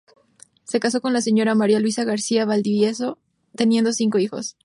Se 0.63 0.79
casó 0.79 0.99
con 0.99 1.13
la 1.13 1.21
señora 1.21 1.53
María 1.53 1.79
Luisa 1.79 2.03
García 2.03 2.43
Valdivieso, 2.45 3.19
teniendo 3.55 3.93
cinco 3.93 4.17
hijos. 4.17 4.57